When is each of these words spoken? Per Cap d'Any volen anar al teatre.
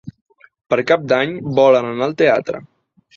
Per 0.73 0.79
Cap 0.91 1.03
d'Any 1.13 1.35
volen 1.59 1.91
anar 1.91 2.07
al 2.09 2.17
teatre. 2.23 2.63